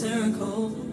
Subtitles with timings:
[0.00, 0.87] turn cold.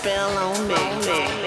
[0.00, 1.39] Spell on me.